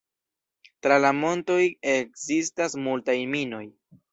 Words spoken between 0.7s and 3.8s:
Tra la montoj ekzistas multaj minoj.